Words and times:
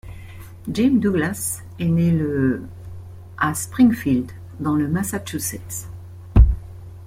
Jim 0.67 0.97
Douglas 0.99 1.61
est 1.77 1.85
né 1.87 2.09
le 2.09 2.63
à 3.37 3.53
Springfield 3.53 4.31
dans 4.59 4.73
le 4.73 4.87
Massachusetts. 4.87 5.89